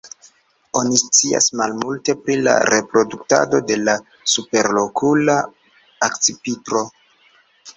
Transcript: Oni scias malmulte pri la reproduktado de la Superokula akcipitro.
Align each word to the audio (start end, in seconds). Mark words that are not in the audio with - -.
Oni 0.79 0.95
scias 1.01 1.49
malmulte 1.59 2.15
pri 2.21 2.37
la 2.47 2.55
reproduktado 2.75 3.59
de 3.73 3.77
la 3.83 3.95
Superokula 4.37 5.37
akcipitro. 6.09 6.83